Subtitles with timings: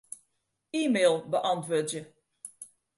[0.79, 2.01] E-mail beäntwurdzje.